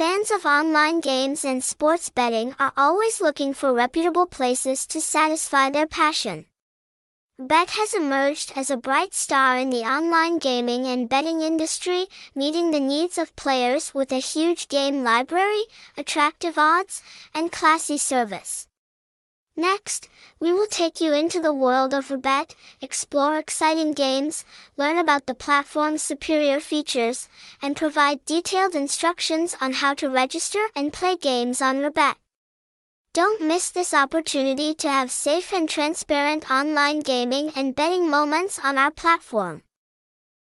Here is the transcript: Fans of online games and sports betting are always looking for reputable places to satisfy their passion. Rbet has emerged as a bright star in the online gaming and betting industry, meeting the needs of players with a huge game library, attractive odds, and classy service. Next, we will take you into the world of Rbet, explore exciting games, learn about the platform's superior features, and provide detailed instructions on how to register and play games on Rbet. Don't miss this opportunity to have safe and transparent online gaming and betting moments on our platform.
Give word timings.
Fans 0.00 0.30
of 0.30 0.46
online 0.46 1.00
games 1.00 1.44
and 1.44 1.62
sports 1.62 2.08
betting 2.08 2.54
are 2.58 2.72
always 2.74 3.20
looking 3.20 3.52
for 3.52 3.74
reputable 3.74 4.24
places 4.24 4.86
to 4.86 4.98
satisfy 4.98 5.68
their 5.68 5.86
passion. 5.86 6.46
Rbet 7.38 7.68
has 7.72 7.92
emerged 7.92 8.54
as 8.56 8.70
a 8.70 8.78
bright 8.78 9.12
star 9.12 9.58
in 9.58 9.68
the 9.68 9.82
online 9.82 10.38
gaming 10.38 10.86
and 10.86 11.06
betting 11.06 11.42
industry, 11.42 12.06
meeting 12.34 12.70
the 12.70 12.80
needs 12.80 13.18
of 13.18 13.36
players 13.36 13.92
with 13.92 14.10
a 14.10 14.20
huge 14.20 14.68
game 14.68 15.04
library, 15.04 15.64
attractive 15.98 16.56
odds, 16.56 17.02
and 17.34 17.52
classy 17.52 17.98
service. 17.98 18.69
Next, 19.56 20.08
we 20.38 20.52
will 20.52 20.66
take 20.66 21.00
you 21.00 21.12
into 21.12 21.40
the 21.40 21.52
world 21.52 21.92
of 21.92 22.10
Rbet, 22.10 22.54
explore 22.80 23.36
exciting 23.36 23.92
games, 23.92 24.44
learn 24.76 24.96
about 24.96 25.26
the 25.26 25.34
platform's 25.34 26.02
superior 26.02 26.60
features, 26.60 27.28
and 27.60 27.76
provide 27.76 28.24
detailed 28.24 28.74
instructions 28.74 29.56
on 29.60 29.74
how 29.74 29.94
to 29.94 30.08
register 30.08 30.68
and 30.74 30.92
play 30.92 31.16
games 31.16 31.60
on 31.60 31.80
Rbet. 31.80 32.16
Don't 33.12 33.42
miss 33.42 33.70
this 33.70 33.92
opportunity 33.92 34.72
to 34.74 34.88
have 34.88 35.10
safe 35.10 35.52
and 35.52 35.68
transparent 35.68 36.48
online 36.50 37.00
gaming 37.00 37.50
and 37.56 37.74
betting 37.74 38.08
moments 38.08 38.60
on 38.62 38.78
our 38.78 38.92
platform. 38.92 39.62